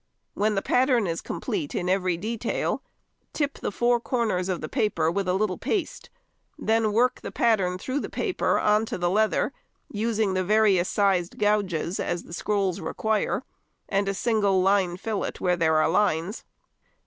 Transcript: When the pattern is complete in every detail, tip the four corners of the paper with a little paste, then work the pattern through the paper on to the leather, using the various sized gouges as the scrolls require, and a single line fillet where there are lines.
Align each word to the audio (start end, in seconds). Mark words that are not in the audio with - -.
When 0.33 0.55
the 0.55 0.63
pattern 0.63 1.05
is 1.05 1.21
complete 1.21 1.75
in 1.75 1.87
every 1.87 2.17
detail, 2.17 2.81
tip 3.33 3.59
the 3.59 3.71
four 3.71 3.99
corners 3.99 4.49
of 4.49 4.59
the 4.59 4.67
paper 4.67 5.11
with 5.11 5.27
a 5.27 5.35
little 5.35 5.59
paste, 5.59 6.09
then 6.57 6.91
work 6.91 7.21
the 7.21 7.31
pattern 7.31 7.77
through 7.77 7.99
the 7.99 8.09
paper 8.09 8.57
on 8.59 8.87
to 8.87 8.97
the 8.97 9.11
leather, 9.11 9.53
using 9.91 10.33
the 10.33 10.43
various 10.43 10.89
sized 10.89 11.37
gouges 11.37 11.99
as 11.99 12.23
the 12.23 12.33
scrolls 12.33 12.79
require, 12.81 13.43
and 13.87 14.09
a 14.09 14.15
single 14.15 14.59
line 14.63 14.97
fillet 14.97 15.33
where 15.37 15.55
there 15.55 15.75
are 15.75 15.87
lines. 15.87 16.45